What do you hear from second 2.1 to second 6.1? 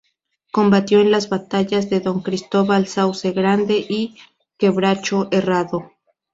Cristóbal, Sauce Grande y Quebracho Herrado.